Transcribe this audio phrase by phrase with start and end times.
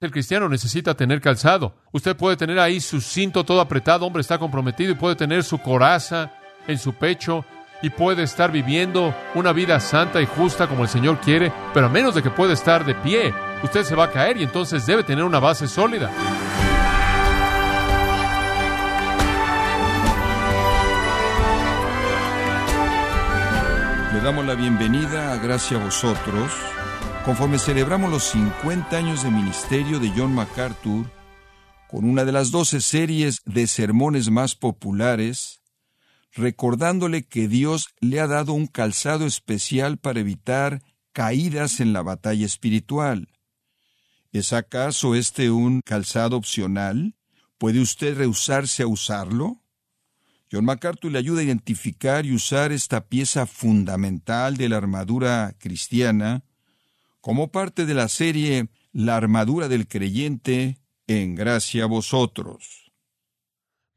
[0.00, 1.74] El cristiano necesita tener calzado.
[1.92, 5.58] Usted puede tener ahí su cinto todo apretado, hombre está comprometido y puede tener su
[5.58, 6.32] coraza
[6.66, 7.44] en su pecho
[7.82, 11.88] y puede estar viviendo una vida santa y justa como el Señor quiere, pero a
[11.90, 15.04] menos de que pueda estar de pie, usted se va a caer y entonces debe
[15.04, 16.10] tener una base sólida.
[24.14, 26.52] Le damos la bienvenida a Gracia a vosotros,
[27.24, 31.10] conforme celebramos los 50 años de ministerio de John MacArthur,
[31.88, 35.60] con una de las 12 series de sermones más populares,
[36.32, 42.46] recordándole que Dios le ha dado un calzado especial para evitar caídas en la batalla
[42.46, 43.28] espiritual.
[44.32, 47.16] ¿Es acaso este un calzado opcional?
[47.58, 49.62] ¿Puede usted rehusarse a usarlo?
[50.50, 56.44] John MacArthur le ayuda a identificar y usar esta pieza fundamental de la armadura cristiana
[57.20, 62.92] como parte de la serie La armadura del creyente en gracia a vosotros.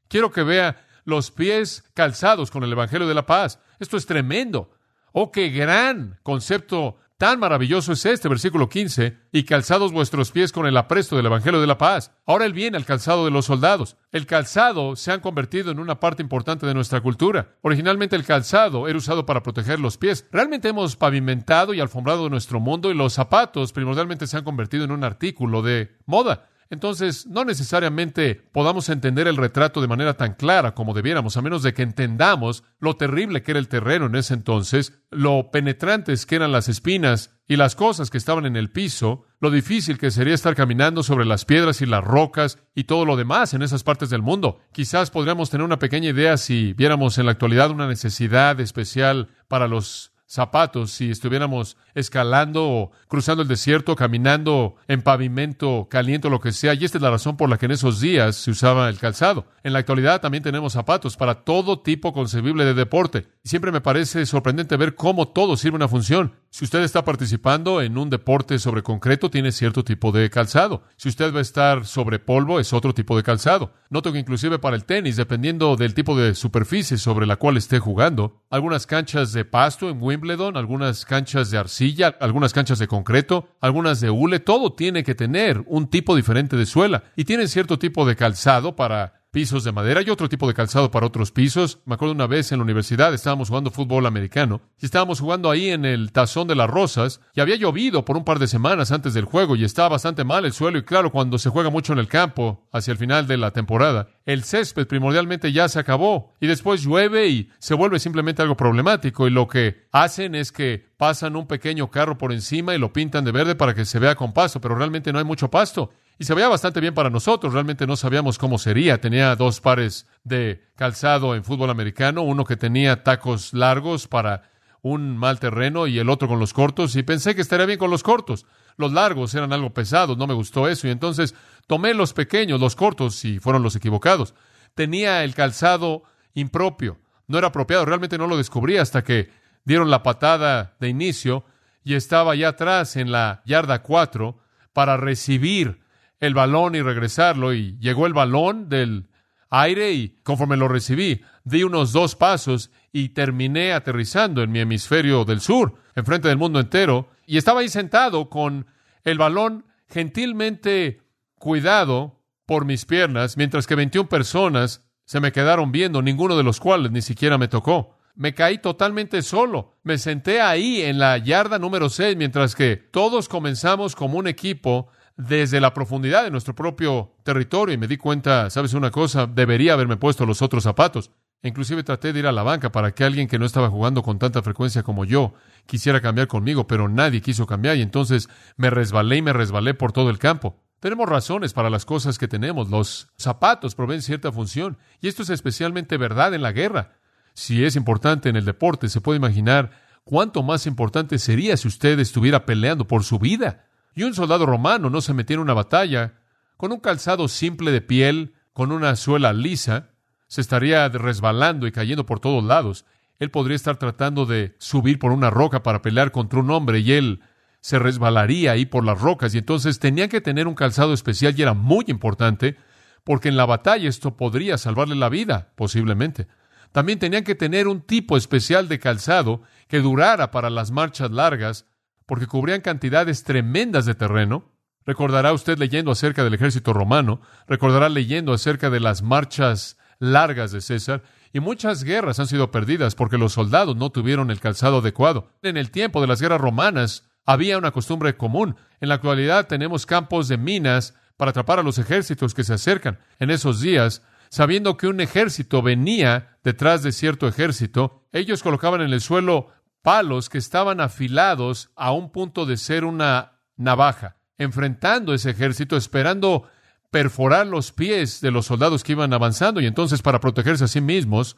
[0.08, 3.60] Quiero que vea los pies calzados con el Evangelio de la Paz.
[3.80, 4.72] Esto es tremendo.
[5.12, 10.66] Oh, qué gran concepto Tan maravilloso es este versículo 15, y calzados vuestros pies con
[10.66, 12.12] el apresto del Evangelio de la paz.
[12.26, 13.96] Ahora él viene al calzado de los soldados.
[14.12, 17.56] El calzado se ha convertido en una parte importante de nuestra cultura.
[17.62, 20.28] Originalmente el calzado era usado para proteger los pies.
[20.34, 24.92] Realmente hemos pavimentado y alfombrado nuestro mundo y los zapatos primordialmente se han convertido en
[24.92, 26.50] un artículo de moda.
[26.69, 31.64] Entonces, no necesariamente podamos entender el retrato de manera tan clara como debiéramos, a menos
[31.64, 36.36] de que entendamos lo terrible que era el terreno en ese entonces, lo penetrantes que
[36.36, 40.34] eran las espinas y las cosas que estaban en el piso, lo difícil que sería
[40.34, 44.09] estar caminando sobre las piedras y las rocas y todo lo demás en esas partes
[44.09, 44.59] del mundo.
[44.72, 49.67] Quizás podríamos tener una pequeña idea si viéramos en la actualidad una necesidad especial para
[49.67, 56.40] los zapatos si estuviéramos escalando o cruzando el desierto, caminando en pavimento caliente o lo
[56.40, 56.73] que sea.
[56.73, 59.45] Y esta es la razón por la que en esos días se usaba el calzado.
[59.64, 63.28] En la actualidad también tenemos zapatos para todo tipo concebible de deporte.
[63.44, 66.34] Siempre me parece sorprendente ver cómo todo sirve una función.
[66.50, 70.84] Si usted está participando en un deporte sobre concreto, tiene cierto tipo de calzado.
[70.97, 73.74] Si usted va a estar sobre polvo, es otro tipo de calzado.
[73.90, 77.79] Noto que inclusive para el tenis, dependiendo del tipo de superficie sobre la cual esté
[77.79, 83.50] jugando, algunas canchas de pasto en Wimbledon, algunas canchas de arcilla, algunas canchas de concreto,
[83.59, 87.78] algunas de hule, todo tiene que tener un tipo diferente de suela y tienen cierto
[87.78, 91.80] tipo de calzado para pisos de madera y otro tipo de calzado para otros pisos.
[91.86, 95.70] Me acuerdo una vez en la universidad estábamos jugando fútbol americano y estábamos jugando ahí
[95.70, 99.16] en el tazón de las rosas y había llovido por un par de semanas antes
[99.16, 102.00] del juego y estaba bastante mal el suelo y claro, cuando se juega mucho en
[102.00, 106.46] el campo hacia el final de la temporada, el césped primordialmente ya se acabó y
[106.46, 111.36] después llueve y se vuelve simplemente algo problemático y lo que hacen es que pasan
[111.36, 114.32] un pequeño carro por encima y lo pintan de verde para que se vea con
[114.32, 117.53] pasto, pero realmente no hay mucho pasto y se veía bastante bien para nosotros.
[117.53, 119.01] Realmente no sabíamos cómo sería.
[119.01, 124.50] Tenía dos pares de calzado en fútbol americano, uno que tenía tacos largos para
[124.84, 127.90] un mal terreno y el otro con los cortos, y pensé que estaría bien con
[127.90, 128.46] los cortos.
[128.75, 131.34] Los largos eran algo pesados, no me gustó eso, y entonces
[131.68, 134.35] tomé los pequeños, los cortos, y fueron los equivocados.
[134.75, 136.03] Tenía el calzado
[136.34, 139.29] impropio, no era apropiado, realmente no lo descubrí hasta que
[139.63, 141.46] dieron la patada de inicio
[141.84, 144.38] y estaba allá atrás en la yarda 4
[144.73, 145.83] para recibir
[146.23, 147.53] el balón y regresarlo.
[147.53, 149.09] Y llegó el balón del
[149.50, 155.25] aire y conforme lo recibí, di unos dos pasos y terminé aterrizando en mi hemisferio
[155.25, 157.09] del sur, enfrente del mundo entero.
[157.25, 158.67] Y estaba ahí sentado con
[159.03, 161.01] el balón gentilmente
[161.35, 166.61] cuidado por mis piernas, mientras que 21 personas se me quedaron viendo, ninguno de los
[166.61, 167.97] cuales ni siquiera me tocó.
[168.16, 169.75] Me caí totalmente solo.
[169.84, 174.88] Me senté ahí en la yarda número 6, mientras que todos comenzamos como un equipo
[175.16, 179.74] desde la profundidad de nuestro propio territorio y me di cuenta, sabes una cosa, debería
[179.74, 181.12] haberme puesto los otros zapatos.
[181.44, 184.18] Inclusive traté de ir a la banca para que alguien que no estaba jugando con
[184.18, 185.34] tanta frecuencia como yo
[185.66, 189.91] quisiera cambiar conmigo, pero nadie quiso cambiar y entonces me resbalé y me resbalé por
[189.91, 190.63] todo el campo.
[190.79, 192.70] Tenemos razones para las cosas que tenemos.
[192.70, 196.93] Los zapatos proveen cierta función y esto es especialmente verdad en la guerra.
[197.34, 199.72] Si es importante en el deporte, se puede imaginar
[200.05, 203.66] cuánto más importante sería si usted estuviera peleando por su vida.
[203.95, 206.16] Y un soldado romano no se metía en una batalla
[206.57, 209.90] con un calzado simple de piel, con una suela lisa,
[210.28, 212.85] se estaría resbalando y cayendo por todos lados.
[213.19, 216.93] Él podría estar tratando de subir por una roca para pelear contra un hombre y
[216.93, 217.22] él
[217.61, 221.41] se resbalaría ahí por las rocas y entonces tenía que tener un calzado especial y
[221.41, 222.57] era muy importante
[223.03, 226.28] porque en la batalla esto podría salvarle la vida, posiblemente.
[226.72, 231.67] También tenían que tener un tipo especial de calzado que durara para las marchas largas
[232.05, 234.52] porque cubrían cantidades tremendas de terreno.
[234.85, 240.61] Recordará usted leyendo acerca del ejército romano, recordará leyendo acerca de las marchas largas de
[240.61, 245.32] César, y muchas guerras han sido perdidas porque los soldados no tuvieron el calzado adecuado.
[245.41, 248.55] En el tiempo de las guerras romanas había una costumbre común.
[248.82, 253.00] En la actualidad tenemos campos de minas para atrapar a los ejércitos que se acercan.
[253.20, 258.94] En esos días, sabiendo que un ejército venía detrás de cierto ejército, ellos colocaban en
[258.94, 259.48] el suelo
[259.84, 266.50] palos que estaban afilados a un punto de ser una navaja, enfrentando ese ejército, esperando
[266.89, 270.82] perforar los pies de los soldados que iban avanzando y entonces para protegerse a sí
[270.82, 271.38] mismos,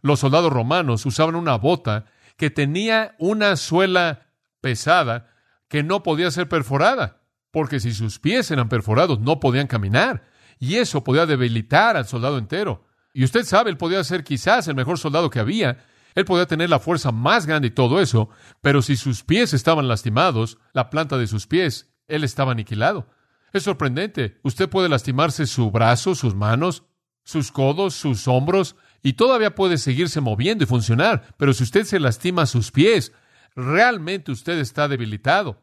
[0.00, 2.06] los soldados romanos usaban una bota
[2.36, 4.26] que tenía una suela
[4.60, 5.28] pesada
[5.68, 10.24] que no podía ser perforada, porque si sus pies eran perforados no podían caminar
[10.58, 12.84] y eso podía debilitar al soldado entero.
[13.12, 16.70] Y usted sabe, él podía ser quizás el mejor soldado que había, él podía tener
[16.70, 18.28] la fuerza más grande y todo eso,
[18.60, 23.08] pero si sus pies estaban lastimados, la planta de sus pies, él estaba aniquilado.
[23.52, 24.38] Es sorprendente.
[24.42, 26.84] Usted puede lastimarse su brazo, sus manos,
[27.24, 31.34] sus codos, sus hombros, y todavía puede seguirse moviendo y funcionar.
[31.36, 33.12] Pero si usted se lastima sus pies,
[33.54, 35.62] realmente usted está debilitado.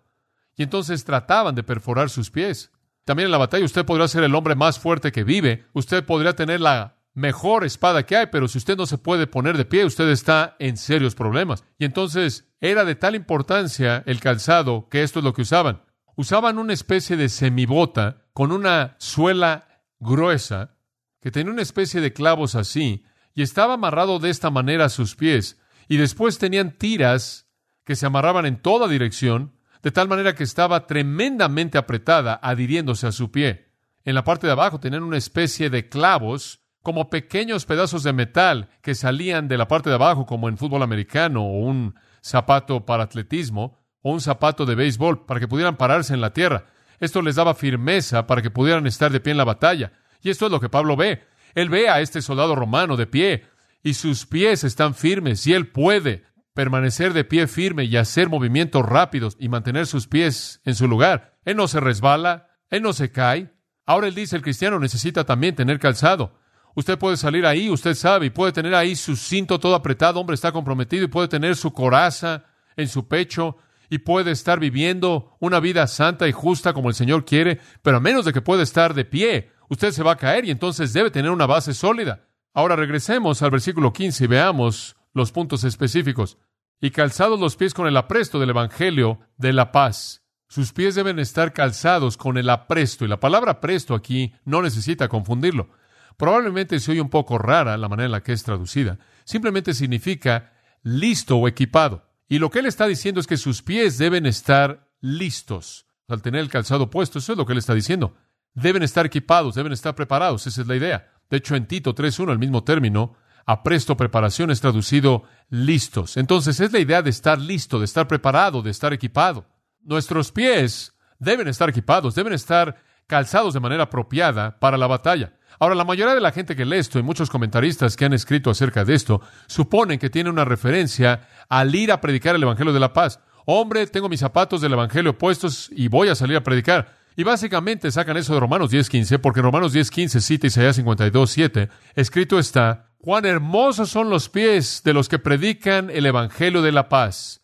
[0.55, 2.71] Y entonces trataban de perforar sus pies.
[3.05, 5.65] También en la batalla usted podrá ser el hombre más fuerte que vive.
[5.73, 9.57] Usted podría tener la mejor espada que hay, pero si usted no se puede poner
[9.57, 11.63] de pie, usted está en serios problemas.
[11.77, 15.81] Y entonces era de tal importancia el calzado que esto es lo que usaban
[16.19, 20.75] usaban una especie de semibota con una suela gruesa
[21.21, 25.15] que tenía una especie de clavos así y estaba amarrado de esta manera a sus
[25.15, 27.47] pies y después tenían tiras
[27.85, 33.13] que se amarraban en toda dirección de tal manera que estaba tremendamente apretada adhiriéndose a
[33.13, 33.71] su pie.
[34.03, 38.69] En la parte de abajo tenían una especie de clavos como pequeños pedazos de metal
[38.81, 43.03] que salían de la parte de abajo como en fútbol americano o un zapato para
[43.03, 46.65] atletismo o un zapato de béisbol para que pudieran pararse en la tierra.
[46.99, 49.93] Esto les daba firmeza para que pudieran estar de pie en la batalla.
[50.21, 51.23] Y esto es lo que Pablo ve.
[51.55, 53.45] Él ve a este soldado romano de pie
[53.81, 56.23] y sus pies están firmes y él puede
[56.53, 61.37] permanecer de pie firme y hacer movimientos rápidos y mantener sus pies en su lugar.
[61.45, 63.53] Él no se resbala, él no se cae.
[63.85, 66.37] Ahora él dice, el cristiano necesita también tener calzado.
[66.79, 70.35] Usted puede salir ahí, usted sabe, y puede tener ahí su cinto todo apretado, hombre
[70.35, 72.45] está comprometido, y puede tener su coraza
[72.77, 73.57] en su pecho,
[73.89, 77.99] y puede estar viviendo una vida santa y justa como el Señor quiere, pero a
[77.99, 81.11] menos de que pueda estar de pie, usted se va a caer y entonces debe
[81.11, 82.29] tener una base sólida.
[82.53, 86.37] Ahora regresemos al versículo 15 y veamos los puntos específicos.
[86.79, 90.23] Y calzados los pies con el apresto del Evangelio de la paz.
[90.47, 95.09] Sus pies deben estar calzados con el apresto, y la palabra presto aquí no necesita
[95.09, 95.77] confundirlo.
[96.19, 98.99] Probablemente se oye un poco rara la manera en la que es traducida.
[99.23, 100.51] Simplemente significa
[100.83, 102.09] listo o equipado.
[102.27, 106.41] Y lo que él está diciendo es que sus pies deben estar listos al tener
[106.41, 107.19] el calzado puesto.
[107.19, 108.17] Eso es lo que él está diciendo.
[108.53, 110.45] Deben estar equipados, deben estar preparados.
[110.45, 111.09] Esa es la idea.
[111.29, 113.15] De hecho, en Tito 3.1, el mismo término,
[113.45, 116.17] apresto preparación es traducido listos.
[116.17, 119.47] Entonces, es la idea de estar listo, de estar preparado, de estar equipado.
[119.85, 122.75] Nuestros pies deben estar equipados, deben estar
[123.09, 125.33] calzados de manera apropiada para la batalla.
[125.59, 128.51] Ahora, la mayoría de la gente que lee esto y muchos comentaristas que han escrito
[128.51, 132.79] acerca de esto suponen que tiene una referencia al ir a predicar el Evangelio de
[132.79, 133.19] la paz.
[133.45, 136.99] Hombre, tengo mis zapatos del Evangelio puestos y voy a salir a predicar.
[137.17, 142.37] Y básicamente sacan eso de Romanos 10.15, porque en Romanos 10.15 cita Isaías 52.7, escrito
[142.37, 147.41] está, cuán hermosos son los pies de los que predican el Evangelio de la paz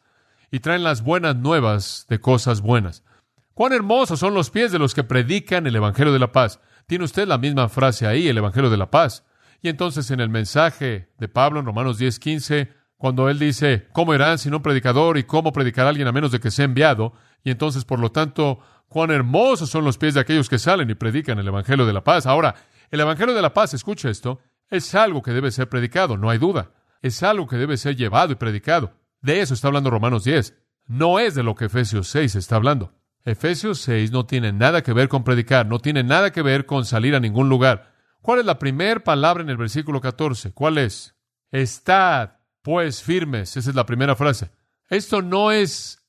[0.51, 3.03] y traen las buenas nuevas de cosas buenas.
[3.55, 6.59] Cuán hermosos son los pies de los que predican el Evangelio de la paz.
[6.88, 9.24] Tiene usted la misma frase ahí, el Evangelio de la Paz.
[9.62, 14.39] Y entonces en el mensaje de Pablo en Romanos 10:15, cuando él dice, ¿cómo irán
[14.39, 17.13] sin un predicador y cómo predicará alguien a menos de que sea enviado?
[17.45, 18.59] Y entonces, por lo tanto,
[18.89, 22.03] cuán hermosos son los pies de aquellos que salen y predican el Evangelio de la
[22.03, 22.25] Paz.
[22.25, 22.55] Ahora,
[22.91, 26.39] el Evangelio de la Paz, escucha esto, es algo que debe ser predicado, no hay
[26.39, 26.71] duda.
[27.01, 28.91] Es algo que debe ser llevado y predicado.
[29.21, 30.55] De eso está hablando Romanos 10.
[30.88, 32.93] No es de lo que Efesios 6 está hablando.
[33.25, 36.86] Efesios 6 no tiene nada que ver con predicar, no tiene nada que ver con
[36.86, 37.91] salir a ningún lugar.
[38.22, 40.53] ¿Cuál es la primera palabra en el versículo 14?
[40.53, 41.15] ¿Cuál es?
[41.51, 43.58] Estad, pues, firmes.
[43.58, 44.51] Esa es la primera frase.
[44.89, 46.05] Esto no es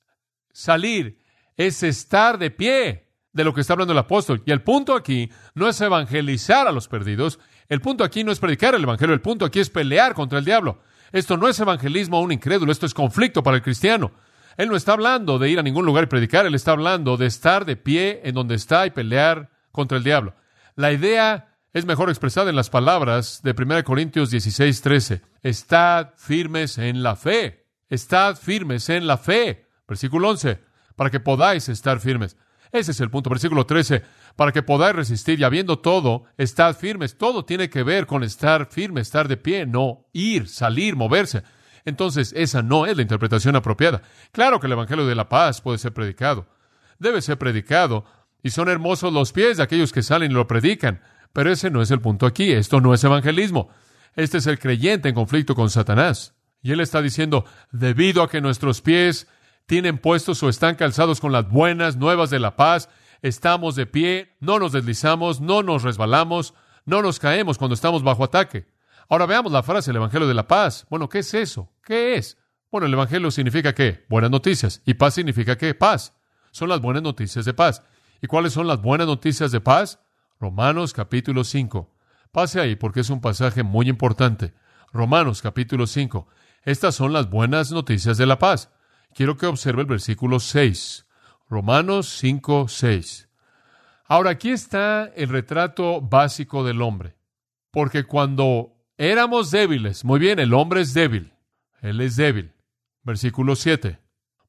[0.53, 1.23] salir,
[1.57, 4.43] es estar de pie de lo que está hablando el apóstol.
[4.45, 8.39] Y el punto aquí no es evangelizar a los perdidos, el punto aquí no es
[8.39, 10.81] predicar el evangelio, el punto aquí es pelear contra el diablo.
[11.13, 14.13] Esto no es evangelismo a un incrédulo, esto es conflicto para el cristiano.
[14.57, 17.27] Él no está hablando de ir a ningún lugar y predicar, él está hablando de
[17.27, 20.35] estar de pie en donde está y pelear contra el diablo.
[20.75, 25.23] La idea es mejor expresada en las palabras de 1 Corintios 16, 13.
[25.43, 27.67] Estad firmes en la fe.
[27.91, 29.67] Estad firmes en la fe.
[29.87, 30.59] Versículo 11.
[30.97, 32.39] Para que podáis estar firmes.
[32.73, 33.29] Ese es el punto.
[33.29, 34.03] Versículo 13.
[34.37, 37.19] Para que podáis resistir y habiendo todo, estad firmes.
[37.19, 41.43] Todo tiene que ver con estar firme, estar de pie, no ir, salir, moverse.
[41.87, 44.03] Entonces, esa no es la interpretación apropiada.
[44.33, 46.47] Claro que el Evangelio de la paz puede ser predicado.
[46.99, 48.05] Debe ser predicado.
[48.43, 51.01] Y son hermosos los pies de aquellos que salen y lo predican.
[51.33, 52.53] Pero ese no es el punto aquí.
[52.53, 53.71] Esto no es evangelismo.
[54.17, 56.35] Este es el creyente en conflicto con Satanás.
[56.61, 59.29] Y él está diciendo, debido a que nuestros pies
[59.67, 62.89] tienen puestos o están calzados con las buenas nuevas de la paz,
[63.23, 68.25] estamos de pie, no nos deslizamos, no nos resbalamos, no nos caemos cuando estamos bajo
[68.25, 68.67] ataque.
[69.09, 70.87] Ahora veamos la frase, el Evangelio de la paz.
[70.91, 71.71] Bueno, ¿qué es eso?
[71.85, 72.39] ¿Qué es?
[72.71, 74.05] Bueno, el Evangelio significa qué?
[74.09, 74.83] Buenas noticias.
[74.85, 75.75] ¿Y paz significa qué?
[75.75, 76.17] Paz.
[76.51, 77.83] Son las buenas noticias de paz.
[78.21, 80.01] ¿Y cuáles son las buenas noticias de paz?
[80.41, 81.91] Romanos capítulo 5.
[82.33, 84.55] Pase ahí porque es un pasaje muy importante.
[84.93, 86.27] Romanos capítulo 5.
[86.63, 88.71] Estas son las buenas noticias de la paz.
[89.15, 91.07] Quiero que observe el versículo 6.
[91.49, 93.29] Romanos 5, 6.
[94.05, 97.17] Ahora aquí está el retrato básico del hombre.
[97.71, 101.33] Porque cuando éramos débiles, muy bien, el hombre es débil.
[101.81, 102.53] Él es débil.
[103.03, 103.99] Versículo 7.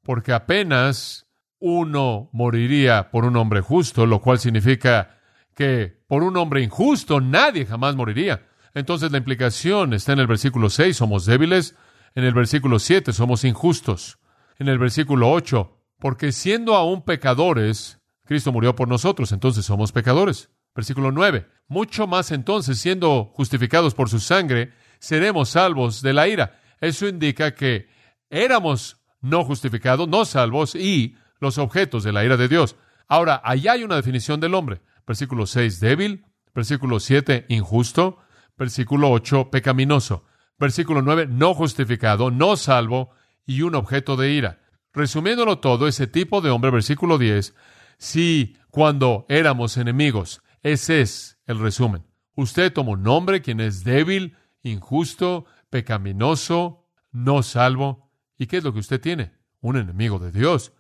[0.01, 1.27] Porque apenas
[1.59, 5.19] uno moriría por un hombre justo, lo cual significa
[5.53, 8.47] que por un hombre injusto nadie jamás moriría.
[8.73, 11.75] Entonces la implicación está en el versículo 6, somos débiles,
[12.13, 14.19] en el versículo 7 somos injustos,
[14.59, 20.51] en el versículo 8, porque siendo aún pecadores, Cristo murió por nosotros, entonces somos pecadores.
[20.77, 26.61] Versículo 9, mucho más entonces, siendo justificados por su sangre, seremos salvos de la ira.
[26.79, 27.89] Eso indica que
[28.29, 32.75] éramos no justificados, no salvos y los objetos de la ira de Dios.
[33.07, 34.81] Ahora, allá hay una definición del hombre.
[35.07, 36.25] Versículo 6, débil.
[36.53, 38.19] Versículo 7, injusto.
[38.55, 40.25] Versículo 8, pecaminoso.
[40.59, 43.09] Versículo 9, no justificado, no salvo
[43.47, 44.59] y un objeto de ira.
[44.93, 47.55] Resumiéndolo todo, ese tipo de hombre, versículo 10,
[47.97, 52.03] si cuando éramos enemigos, ese es el resumen.
[52.35, 58.11] Usted toma un hombre quien es débil, injusto, pecaminoso, no salvo.
[58.37, 59.33] ¿Y qué es lo que usted tiene?
[59.59, 60.73] Un enemigo de Dios,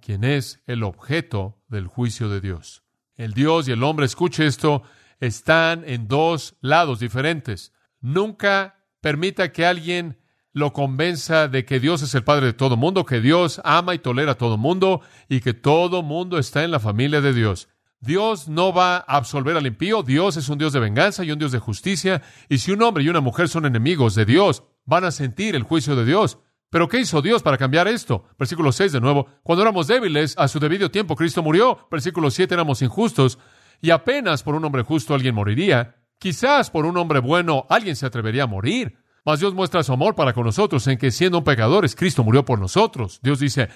[0.00, 2.82] quien es el objeto del juicio de Dios.
[3.16, 4.82] El Dios y el hombre, escuche esto,
[5.20, 7.72] están en dos lados diferentes.
[8.00, 10.18] Nunca permita que alguien
[10.52, 13.98] lo convenza de que Dios es el Padre de todo mundo, que Dios ama y
[13.98, 17.68] tolera a todo mundo y que todo mundo está en la familia de Dios.
[18.02, 21.38] Dios no va a absolver al impío, Dios es un Dios de venganza y un
[21.38, 25.04] Dios de justicia, y si un hombre y una mujer son enemigos de Dios, van
[25.04, 26.38] a sentir el juicio de Dios.
[26.68, 28.24] Pero ¿qué hizo Dios para cambiar esto?
[28.38, 29.28] Versículo 6 de nuevo.
[29.44, 31.86] Cuando éramos débiles, a su debido tiempo Cristo murió.
[31.90, 33.38] Versículo 7 éramos injustos
[33.80, 35.96] y apenas por un hombre justo alguien moriría.
[36.18, 38.98] Quizás por un hombre bueno alguien se atrevería a morir.
[39.24, 42.58] Mas Dios muestra su amor para con nosotros en que siendo pecadores, Cristo murió por
[42.58, 43.20] nosotros.
[43.22, 43.68] Dios dice,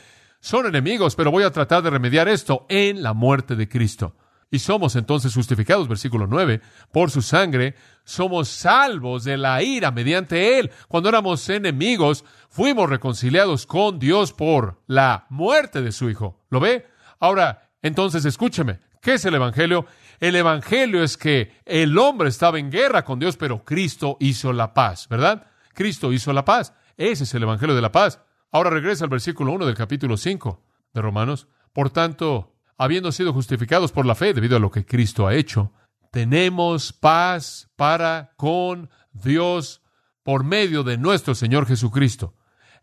[0.46, 4.14] son enemigos, pero voy a tratar de remediar esto en la muerte de Cristo.
[4.48, 6.60] Y somos entonces justificados, versículo 9,
[6.92, 7.74] por su sangre,
[8.04, 10.70] somos salvos de la ira mediante Él.
[10.86, 16.44] Cuando éramos enemigos, fuimos reconciliados con Dios por la muerte de su Hijo.
[16.50, 16.86] ¿Lo ve?
[17.18, 19.86] Ahora, entonces escúcheme, ¿qué es el Evangelio?
[20.20, 24.72] El Evangelio es que el hombre estaba en guerra con Dios, pero Cristo hizo la
[24.72, 25.48] paz, ¿verdad?
[25.74, 26.72] Cristo hizo la paz.
[26.96, 28.20] Ese es el Evangelio de la paz.
[28.56, 30.62] Ahora regresa al versículo 1 del capítulo 5
[30.94, 31.46] de Romanos.
[31.74, 35.72] Por tanto, habiendo sido justificados por la fe debido a lo que Cristo ha hecho,
[36.10, 39.82] tenemos paz para con Dios
[40.22, 42.32] por medio de nuestro Señor Jesucristo.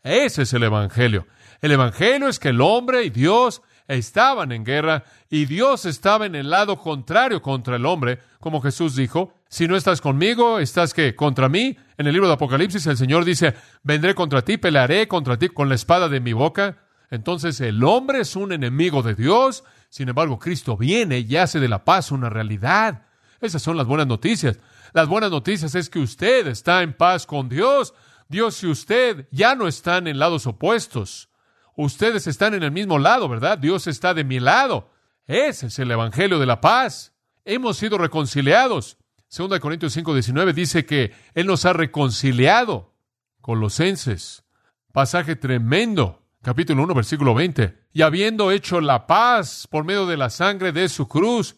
[0.04, 1.26] Ese es el Evangelio.
[1.60, 6.36] El Evangelio es que el hombre y Dios estaban en guerra y Dios estaba en
[6.36, 11.16] el lado contrario contra el hombre, como Jesús dijo, si no estás conmigo, estás que
[11.16, 11.78] contra mí.
[11.98, 15.70] En el libro de Apocalipsis el Señor dice, vendré contra ti, pelearé contra ti con
[15.70, 16.80] la espada de mi boca.
[17.12, 21.68] Entonces el hombre es un enemigo de Dios sin embargo, Cristo viene y hace de
[21.68, 23.04] la paz una realidad.
[23.40, 24.58] Esas son las buenas noticias.
[24.92, 27.94] Las buenas noticias es que usted está en paz con Dios.
[28.28, 31.30] Dios y usted ya no están en lados opuestos.
[31.76, 33.60] Ustedes están en el mismo lado, ¿verdad?
[33.60, 34.90] Dios está de mi lado.
[35.28, 37.14] Ese es el Evangelio de la paz.
[37.46, 38.98] Hemos sido reconciliados.
[39.34, 42.94] Segunda de Corintios 5, 19 dice que Él nos ha reconciliado.
[43.42, 44.44] Colosenses.
[44.92, 47.88] Pasaje tremendo capítulo 1, versículo 20.
[47.94, 51.56] Y habiendo hecho la paz por medio de la sangre de su cruz,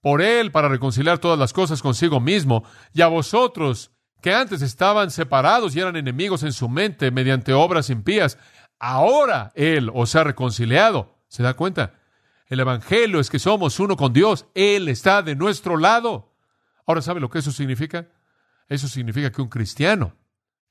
[0.00, 3.90] por él para reconciliar todas las cosas consigo mismo, y a vosotros,
[4.22, 8.38] que antes estaban separados y eran enemigos en su mente mediante obras impías,
[8.78, 11.18] ahora él os ha reconciliado.
[11.28, 11.92] ¿Se da cuenta?
[12.46, 14.46] El Evangelio es que somos uno con Dios.
[14.54, 16.27] Él está de nuestro lado.
[16.88, 18.08] Ahora, ¿sabe lo que eso significa?
[18.66, 20.16] Eso significa que un cristiano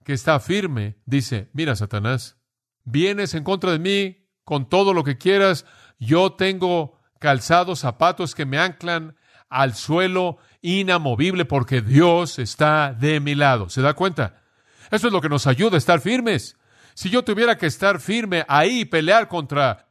[0.03, 2.37] que está firme dice, mira, Satanás,
[2.85, 5.63] vienes en contra de mí con todo lo que quieras,
[5.99, 9.15] yo tengo calzados, zapatos que me anclan
[9.47, 13.69] al suelo inamovible porque Dios está de mi lado.
[13.69, 14.41] ¿Se da cuenta?
[14.89, 16.57] Eso es lo que nos ayuda a estar firmes.
[16.95, 19.86] Si yo tuviera que estar firme ahí y pelear contra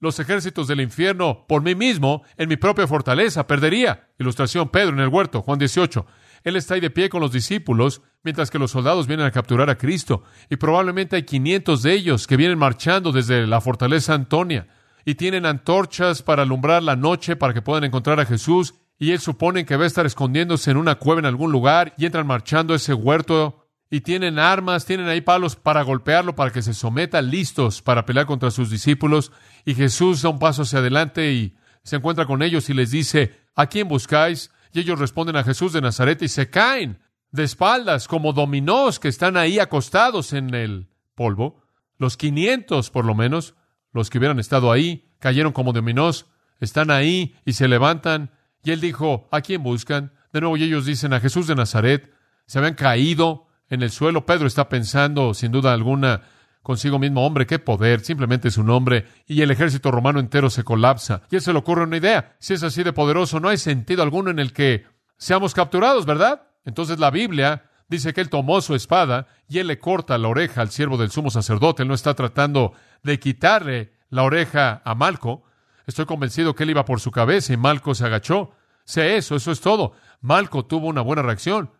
[0.00, 4.08] los ejércitos del infierno por mí mismo, en mi propia fortaleza, perdería.
[4.18, 6.06] Ilustración Pedro en el huerto, Juan 18.
[6.44, 9.70] Él está ahí de pie con los discípulos, mientras que los soldados vienen a capturar
[9.70, 10.22] a Cristo.
[10.48, 14.68] Y probablemente hay 500 de ellos que vienen marchando desde la fortaleza Antonia
[15.04, 18.74] y tienen antorchas para alumbrar la noche para que puedan encontrar a Jesús.
[18.98, 22.06] Y él supone que va a estar escondiéndose en una cueva en algún lugar y
[22.06, 26.62] entran marchando a ese huerto y tienen armas, tienen ahí palos para golpearlo, para que
[26.62, 29.32] se someta, listos para pelear contra sus discípulos.
[29.64, 33.38] Y Jesús da un paso hacia adelante y se encuentra con ellos y les dice,
[33.54, 34.50] ¿a quién buscáis?
[34.72, 36.98] Y ellos responden a Jesús de Nazaret y se caen
[37.30, 41.62] de espaldas como dominós que están ahí acostados en el polvo.
[41.96, 43.54] Los 500 por lo menos,
[43.92, 46.26] los que hubieran estado ahí, cayeron como dominós,
[46.60, 48.32] están ahí y se levantan.
[48.62, 50.12] Y él dijo, ¿a quién buscan?
[50.32, 52.12] De nuevo ellos dicen a Jesús de Nazaret.
[52.46, 54.26] Se habían caído en el suelo.
[54.26, 56.22] Pedro está pensando, sin duda alguna,
[56.62, 60.64] consigo mismo, hombre, qué poder, simplemente es un hombre, y el ejército romano entero se
[60.64, 61.22] colapsa.
[61.30, 62.36] Y se le ocurre una idea.
[62.38, 64.84] Si es así de poderoso, no hay sentido alguno en el que
[65.16, 66.42] seamos capturados, ¿verdad?
[66.64, 70.60] Entonces la Biblia dice que él tomó su espada y él le corta la oreja
[70.60, 71.82] al siervo del sumo sacerdote.
[71.82, 75.44] Él no está tratando de quitarle la oreja a Malco.
[75.86, 78.50] Estoy convencido que él iba por su cabeza y Malco se agachó.
[78.84, 79.92] Sé eso, eso es todo.
[80.20, 81.70] Malco tuvo una buena reacción.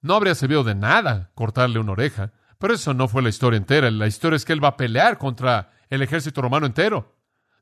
[0.00, 3.90] No habría servido de nada cortarle una oreja, pero eso no fue la historia entera.
[3.90, 7.16] La historia es que él va a pelear contra el ejército romano entero.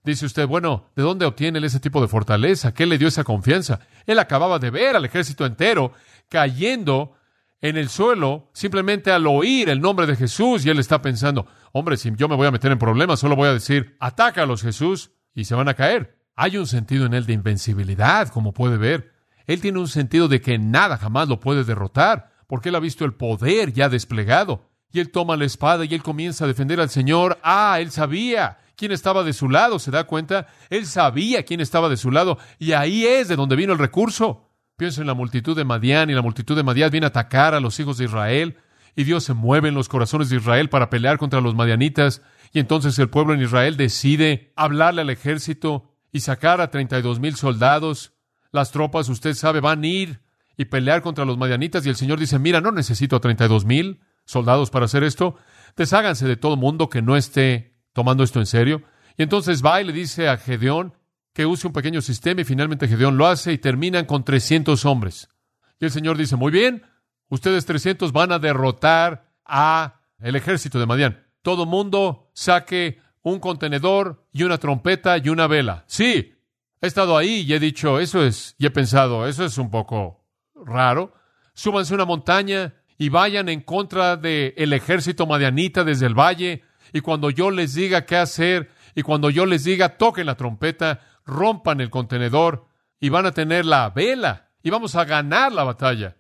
[0.04, 2.74] Dice usted, bueno, ¿de dónde obtiene él ese tipo de fortaleza?
[2.74, 3.80] ¿Qué le dio esa confianza?
[4.04, 5.92] Él acababa de ver al ejército entero
[6.28, 7.16] cayendo
[7.62, 11.96] en el suelo simplemente al oír el nombre de Jesús y él está pensando, hombre,
[11.96, 15.46] si yo me voy a meter en problemas, solo voy a decir, atácalos Jesús y
[15.46, 16.18] se van a caer.
[16.36, 19.13] Hay un sentido en él de invencibilidad, como puede ver.
[19.46, 23.04] Él tiene un sentido de que nada jamás lo puede derrotar porque él ha visto
[23.04, 24.70] el poder ya desplegado.
[24.92, 27.38] Y él toma la espada y él comienza a defender al Señor.
[27.42, 30.46] Ah, él sabía quién estaba de su lado, ¿se da cuenta?
[30.70, 34.50] Él sabía quién estaba de su lado y ahí es de donde vino el recurso.
[34.76, 37.60] Pienso en la multitud de Madián y la multitud de Madián viene a atacar a
[37.60, 38.56] los hijos de Israel
[38.96, 42.60] y Dios se mueve en los corazones de Israel para pelear contra los madianitas y
[42.60, 48.13] entonces el pueblo en Israel decide hablarle al ejército y sacar a 32 mil soldados.
[48.54, 50.20] Las tropas, usted sabe, van a ir
[50.56, 53.98] y pelear contra los madianitas y el Señor dice, mira, no necesito a 32 mil
[54.26, 55.34] soldados para hacer esto,
[55.76, 58.84] desháganse de todo mundo que no esté tomando esto en serio.
[59.18, 60.94] Y entonces va y le dice a Gedeón
[61.32, 65.28] que use un pequeño sistema y finalmente Gedeón lo hace y terminan con 300 hombres.
[65.80, 66.84] Y el Señor dice, muy bien,
[67.30, 71.26] ustedes 300 van a derrotar a el ejército de Madián.
[71.42, 75.82] Todo mundo saque un contenedor y una trompeta y una vela.
[75.88, 76.33] Sí,
[76.84, 80.24] he estado ahí y he dicho, eso es, y he pensado, eso es un poco
[80.54, 81.12] raro,
[81.54, 87.00] súbanse una montaña y vayan en contra del el ejército madianita desde el valle, y
[87.00, 91.80] cuando yo les diga qué hacer, y cuando yo les diga toquen la trompeta, rompan
[91.80, 92.68] el contenedor,
[93.00, 96.16] y van a tener la vela, y vamos a ganar la batalla.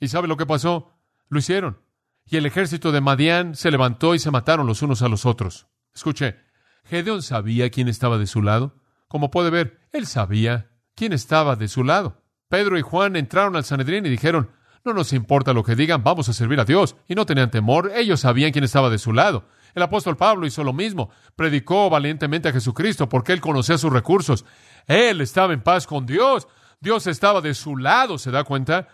[0.00, 0.92] ¿Y sabe lo que pasó?
[1.28, 1.80] Lo hicieron.
[2.26, 5.68] Y el ejército de Madián se levantó y se mataron los unos a los otros.
[5.94, 6.36] Escuche,
[6.84, 8.74] Gedeón sabía quién estaba de su lado.
[9.08, 12.22] Como puede ver, él sabía quién estaba de su lado.
[12.48, 14.50] Pedro y Juan entraron al Sanedrín y dijeron,
[14.84, 16.96] no nos importa lo que digan, vamos a servir a Dios.
[17.08, 19.48] Y no tenían temor, ellos sabían quién estaba de su lado.
[19.74, 24.44] El apóstol Pablo hizo lo mismo, predicó valientemente a Jesucristo porque él conocía sus recursos.
[24.86, 26.48] Él estaba en paz con Dios,
[26.80, 28.88] Dios estaba de su lado, ¿se da cuenta?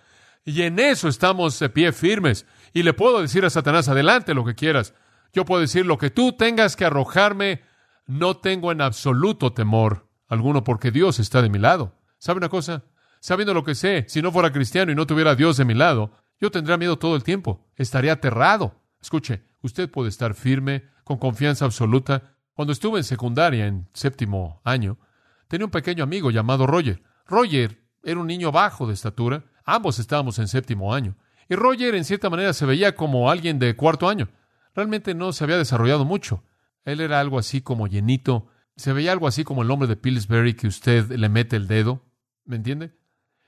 [0.45, 2.47] Y en eso estamos de pie firmes.
[2.73, 4.95] Y le puedo decir a Satanás, adelante lo que quieras.
[5.33, 7.63] Yo puedo decir lo que tú tengas que arrojarme,
[8.07, 11.95] no tengo en absoluto temor alguno porque Dios está de mi lado.
[12.19, 12.85] ¿Sabe una cosa?
[13.23, 15.75] sabiendo lo que sé, si no fuera cristiano y no tuviera a Dios de mi
[15.75, 16.11] lado,
[16.41, 18.83] yo tendría miedo todo el tiempo, estaría aterrado.
[19.01, 22.35] Escuche, usted puede estar firme, con confianza absoluta.
[22.53, 24.99] Cuando estuve en secundaria, en séptimo año,
[25.47, 27.01] tenía un pequeño amigo llamado Roger.
[27.27, 31.17] Roger era un niño bajo de estatura, ambos estábamos en séptimo año,
[31.49, 34.29] y Roger en cierta manera se veía como alguien de cuarto año.
[34.75, 36.43] Realmente no se había desarrollado mucho.
[36.85, 40.55] Él era algo así como llenito, se veía algo así como el hombre de Pillsbury
[40.55, 42.05] que usted le mete el dedo,
[42.45, 42.93] ¿me entiende?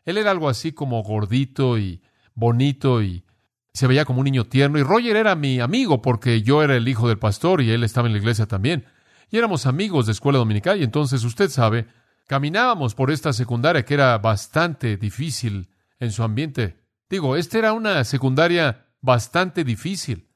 [0.04, 2.02] Él era algo así como gordito y
[2.34, 3.24] bonito y
[3.72, 4.78] se veía como un niño tierno.
[4.78, 8.06] Y Roger era mi amigo porque yo era el hijo del pastor y él estaba
[8.06, 8.84] en la iglesia también.
[9.30, 11.86] Y éramos amigos de escuela dominical y entonces usted sabe,
[12.26, 16.76] caminábamos por esta secundaria que era bastante difícil en su ambiente.
[17.08, 20.28] Digo, esta era una secundaria bastante difícil.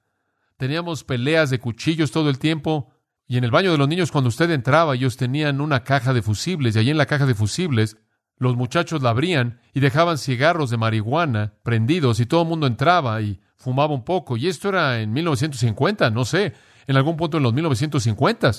[0.59, 2.92] Teníamos peleas de cuchillos todo el tiempo
[3.31, 6.23] Y en el baño de los niños, cuando usted entraba, ellos tenían una caja de
[6.23, 7.99] fusibles, y allí en la caja de fusibles,
[8.38, 13.21] los muchachos la abrían y dejaban cigarros de marihuana prendidos, y todo el mundo entraba
[13.21, 14.38] y fumaba un poco.
[14.38, 16.55] Y esto era en 1950, no sé,
[16.87, 18.51] en algún punto en los 1950.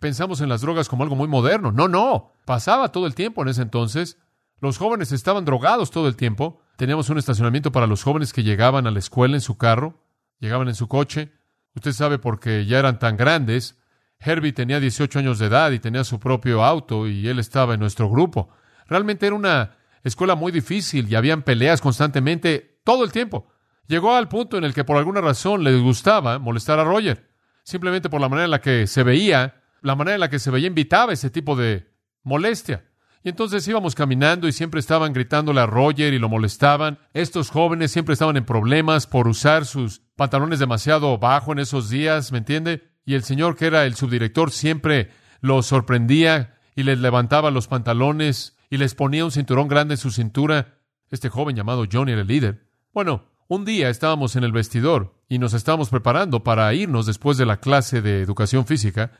[0.00, 1.70] Pensamos en las drogas como algo muy moderno.
[1.70, 4.18] No, no, pasaba todo el tiempo en ese entonces.
[4.60, 6.60] Los jóvenes estaban drogados todo el tiempo.
[6.76, 10.02] Teníamos un estacionamiento para los jóvenes que llegaban a la escuela en su carro,
[10.40, 11.37] llegaban en su coche.
[11.78, 13.78] Usted sabe porque ya eran tan grandes.
[14.18, 17.78] Herbie tenía 18 años de edad y tenía su propio auto y él estaba en
[17.78, 18.48] nuestro grupo.
[18.88, 23.46] Realmente era una escuela muy difícil y habían peleas constantemente todo el tiempo.
[23.86, 27.30] Llegó al punto en el que por alguna razón le gustaba molestar a Roger,
[27.62, 30.50] simplemente por la manera en la que se veía, la manera en la que se
[30.50, 31.92] veía invitaba ese tipo de
[32.24, 32.87] molestia.
[33.24, 36.98] Y entonces íbamos caminando y siempre estaban gritándole a Roger y lo molestaban.
[37.12, 42.30] Estos jóvenes siempre estaban en problemas por usar sus pantalones demasiado bajo en esos días,
[42.32, 42.90] ¿me entiende?
[43.04, 48.56] Y el señor que era el subdirector siempre los sorprendía y les levantaba los pantalones
[48.70, 50.78] y les ponía un cinturón grande en su cintura.
[51.10, 52.68] Este joven llamado Johnny era el líder.
[52.92, 57.46] Bueno, un día estábamos en el vestidor y nos estábamos preparando para irnos después de
[57.46, 59.12] la clase de educación física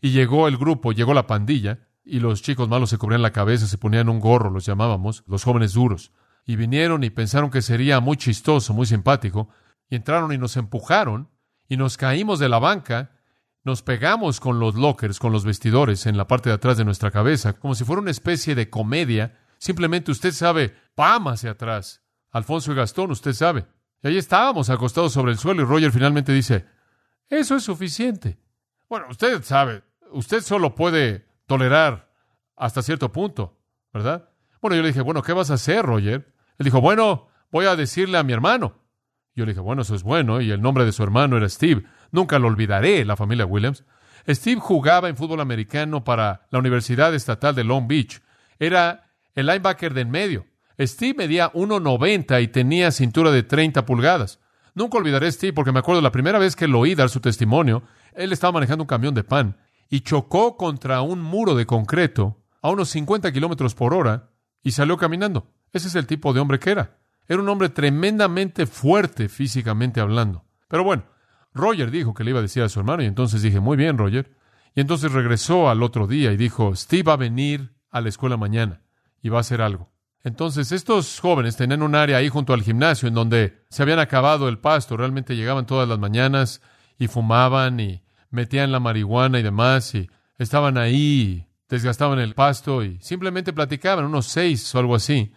[0.00, 3.66] y llegó el grupo, llegó la pandilla y los chicos malos se cubrían la cabeza,
[3.66, 6.12] se ponían un gorro, los llamábamos, los jóvenes duros.
[6.44, 9.48] Y vinieron y pensaron que sería muy chistoso, muy simpático,
[9.88, 11.30] y entraron y nos empujaron
[11.68, 13.12] y nos caímos de la banca,
[13.62, 17.10] nos pegamos con los lockers, con los vestidores en la parte de atrás de nuestra
[17.10, 19.38] cabeza, como si fuera una especie de comedia.
[19.56, 21.28] Simplemente usted sabe, ¡pam!
[21.28, 22.02] hacia atrás.
[22.30, 23.66] Alfonso y Gastón, usted sabe.
[24.02, 26.66] Y ahí estábamos acostados sobre el suelo y Roger finalmente dice,
[27.30, 28.38] eso es suficiente.
[28.86, 32.10] Bueno, usted sabe, usted solo puede tolerar
[32.56, 33.58] hasta cierto punto,
[33.92, 34.28] ¿verdad?
[34.60, 36.32] Bueno, yo le dije, bueno, ¿qué vas a hacer, Roger?
[36.58, 38.80] Él dijo, bueno, voy a decirle a mi hermano.
[39.34, 41.84] Yo le dije, bueno, eso es bueno, y el nombre de su hermano era Steve.
[42.12, 43.84] Nunca lo olvidaré, la familia Williams.
[44.28, 48.22] Steve jugaba en fútbol americano para la Universidad Estatal de Long Beach.
[48.58, 50.46] Era el linebacker de en medio.
[50.78, 54.40] Steve medía 1,90 y tenía cintura de 30 pulgadas.
[54.74, 57.20] Nunca olvidaré a Steve porque me acuerdo la primera vez que lo oí dar su
[57.20, 57.82] testimonio,
[58.14, 59.56] él estaba manejando un camión de pan
[59.88, 64.30] y chocó contra un muro de concreto a unos 50 kilómetros por hora
[64.62, 65.52] y salió caminando.
[65.72, 66.98] Ese es el tipo de hombre que era.
[67.28, 70.44] Era un hombre tremendamente fuerte físicamente hablando.
[70.68, 71.04] Pero bueno,
[71.52, 73.96] Roger dijo que le iba a decir a su hermano y entonces dije, muy bien,
[73.96, 74.34] Roger.
[74.74, 78.36] Y entonces regresó al otro día y dijo, Steve va a venir a la escuela
[78.36, 78.82] mañana
[79.22, 79.90] y va a hacer algo.
[80.24, 84.48] Entonces, estos jóvenes tenían un área ahí junto al gimnasio en donde se habían acabado
[84.48, 84.96] el pasto.
[84.96, 86.62] Realmente llegaban todas las mañanas
[86.98, 88.02] y fumaban y
[88.34, 94.26] metían la marihuana y demás y estaban ahí, desgastaban el pasto y simplemente platicaban, unos
[94.26, 95.32] seis o algo así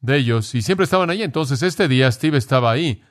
[0.00, 1.22] de ellos, y siempre estaban ahí.
[1.22, 3.02] Entonces, este día Steve estaba ahí,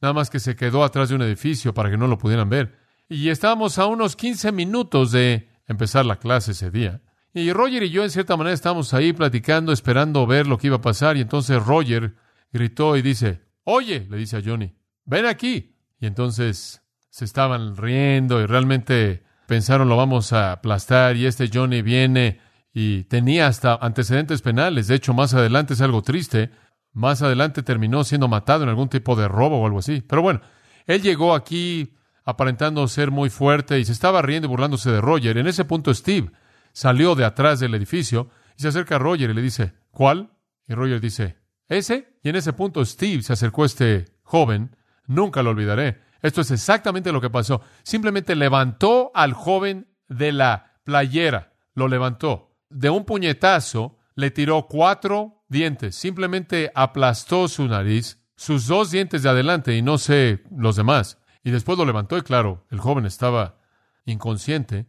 [0.00, 2.78] nada más que se quedó atrás de un edificio para que no lo pudieran ver.
[3.08, 7.02] Y estábamos a unos 15 minutos de empezar la clase ese día.
[7.32, 10.76] Y Roger y yo, en cierta manera, estábamos ahí platicando, esperando ver lo que iba
[10.76, 11.16] a pasar.
[11.16, 12.14] Y entonces Roger
[12.52, 14.72] gritó y dice, oye, le dice a Johnny,
[15.04, 15.76] ven aquí.
[15.98, 16.83] Y entonces
[17.14, 21.14] se estaban riendo y realmente pensaron lo vamos a aplastar.
[21.14, 22.40] Y este Johnny viene
[22.72, 24.88] y tenía hasta antecedentes penales.
[24.88, 26.50] De hecho, más adelante es algo triste.
[26.92, 30.02] Más adelante terminó siendo matado en algún tipo de robo o algo así.
[30.04, 30.40] Pero bueno,
[30.86, 35.38] él llegó aquí aparentando ser muy fuerte y se estaba riendo y burlándose de Roger.
[35.38, 36.32] En ese punto Steve
[36.72, 40.32] salió de atrás del edificio y se acerca a Roger y le dice, ¿cuál?
[40.66, 41.36] Y Roger dice,
[41.68, 42.16] ¿ese?
[42.24, 44.74] Y en ese punto Steve se acercó a este joven,
[45.06, 46.02] nunca lo olvidaré.
[46.24, 47.60] Esto es exactamente lo que pasó.
[47.82, 52.56] Simplemente levantó al joven de la playera, lo levantó.
[52.70, 59.28] De un puñetazo le tiró cuatro dientes, simplemente aplastó su nariz, sus dos dientes de
[59.28, 61.18] adelante y no sé los demás.
[61.42, 63.58] Y después lo levantó y claro, el joven estaba
[64.06, 64.86] inconsciente.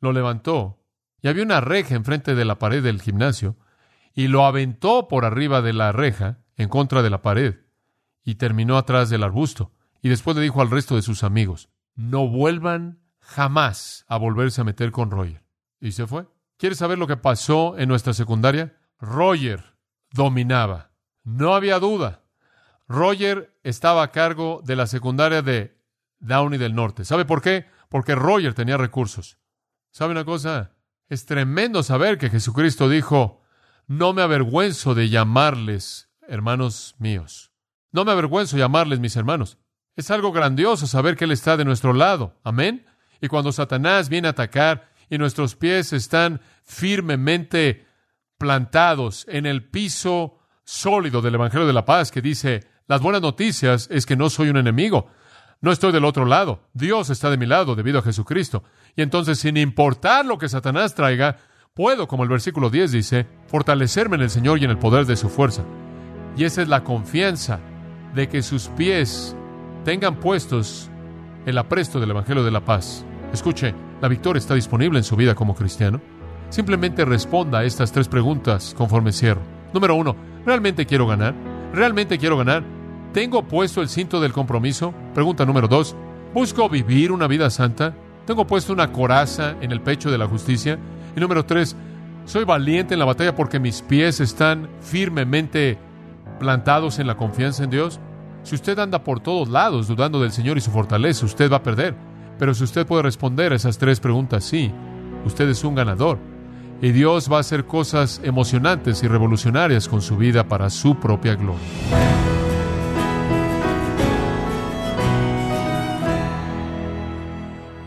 [0.00, 0.82] Lo levantó
[1.20, 3.58] y había una reja enfrente de la pared del gimnasio,
[4.14, 7.56] y lo aventó por arriba de la reja, en contra de la pared,
[8.24, 9.72] y terminó atrás del arbusto.
[10.00, 14.64] Y después le dijo al resto de sus amigos, no vuelvan jamás a volverse a
[14.64, 15.44] meter con Roger.
[15.80, 16.26] Y se fue.
[16.56, 18.78] ¿Quieres saber lo que pasó en nuestra secundaria?
[18.98, 19.76] Roger
[20.12, 20.92] dominaba.
[21.24, 22.24] No había duda.
[22.88, 25.78] Roger estaba a cargo de la secundaria de
[26.20, 27.04] Downey del Norte.
[27.04, 27.66] ¿Sabe por qué?
[27.88, 29.38] Porque Roger tenía recursos.
[29.90, 30.72] ¿Sabe una cosa?
[31.08, 33.42] Es tremendo saber que Jesucristo dijo,
[33.86, 37.52] no me avergüenzo de llamarles hermanos míos.
[37.92, 39.58] No me avergüenzo llamarles mis hermanos.
[39.98, 42.36] Es algo grandioso saber que Él está de nuestro lado.
[42.44, 42.86] Amén.
[43.20, 47.84] Y cuando Satanás viene a atacar y nuestros pies están firmemente
[48.38, 53.88] plantados en el piso sólido del Evangelio de la Paz que dice, las buenas noticias
[53.90, 55.10] es que no soy un enemigo.
[55.60, 56.68] No estoy del otro lado.
[56.74, 58.62] Dios está de mi lado debido a Jesucristo.
[58.94, 61.38] Y entonces, sin importar lo que Satanás traiga,
[61.74, 65.16] puedo, como el versículo 10 dice, fortalecerme en el Señor y en el poder de
[65.16, 65.64] su fuerza.
[66.36, 67.58] Y esa es la confianza
[68.14, 69.34] de que sus pies
[69.88, 70.90] tengan puestos
[71.46, 73.06] el apresto del Evangelio de la Paz.
[73.32, 75.98] Escuche, la victoria está disponible en su vida como cristiano.
[76.50, 79.40] Simplemente responda a estas tres preguntas conforme cierro.
[79.72, 81.34] Número uno, ¿realmente quiero ganar?
[81.72, 82.64] ¿Realmente quiero ganar?
[83.14, 84.92] ¿Tengo puesto el cinto del compromiso?
[85.14, 85.96] Pregunta número dos,
[86.34, 87.94] ¿busco vivir una vida santa?
[88.26, 90.78] ¿Tengo puesto una coraza en el pecho de la justicia?
[91.16, 91.74] Y número tres,
[92.26, 95.78] ¿soy valiente en la batalla porque mis pies están firmemente
[96.38, 98.00] plantados en la confianza en Dios?
[98.48, 101.62] Si usted anda por todos lados dudando del Señor y su fortaleza, usted va a
[101.62, 101.94] perder.
[102.38, 104.72] Pero si usted puede responder a esas tres preguntas, sí,
[105.26, 106.18] usted es un ganador.
[106.80, 111.34] Y Dios va a hacer cosas emocionantes y revolucionarias con su vida para su propia
[111.34, 111.60] gloria.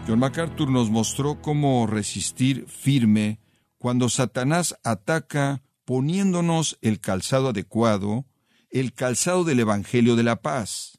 [0.08, 3.40] John MacArthur nos mostró cómo resistir firme
[3.80, 8.26] cuando Satanás ataca poniéndonos el calzado adecuado,
[8.72, 10.98] el calzado del Evangelio de la Paz.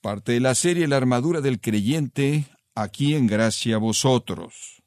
[0.00, 4.82] Parte de la serie La armadura del creyente, aquí en gracia a vosotros.